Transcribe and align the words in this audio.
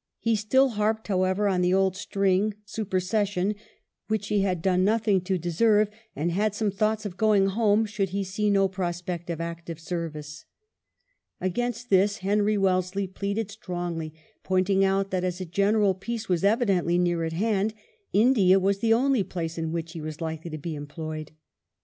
''He 0.20 0.36
still 0.36 0.68
harped, 0.78 1.08
however, 1.08 1.48
on 1.48 1.60
the 1.60 1.74
old 1.74 1.96
string, 1.96 2.54
supersession, 2.64 3.56
which 4.06 4.28
he 4.28 4.42
had 4.42 4.62
done 4.62 4.84
nothing 4.84 5.20
to 5.22 5.36
deserve, 5.36 5.90
and 6.14 6.30
had 6.30 6.54
some 6.54 6.70
thoughts 6.70 7.04
of 7.04 7.16
going 7.16 7.46
home, 7.46 7.84
should 7.84 8.10
he 8.10 8.22
see 8.22 8.50
no 8.50 8.68
prospect 8.68 9.30
of 9.30 9.40
active 9.40 9.80
service. 9.80 10.44
Against 11.40 11.90
this 11.90 12.18
Henry 12.18 12.56
Wellesley 12.56 13.08
pleaded 13.08 13.50
strongly, 13.50 14.14
pointing 14.44 14.84
out 14.84 15.10
that 15.10 15.24
as 15.24 15.40
a 15.40 15.44
general 15.44 15.92
peace 15.96 16.28
was 16.28 16.44
evidently 16.44 16.96
near 16.96 17.24
at 17.24 17.32
hand, 17.32 17.74
India 18.12 18.60
was 18.60 18.78
the 18.78 18.94
only 18.94 19.24
place 19.24 19.58
in 19.58 19.72
which 19.72 19.90
he 19.90 20.00
was 20.00 20.20
likely 20.20 20.50
to 20.52 20.56
be 20.58 20.76
employed. 20.76 21.32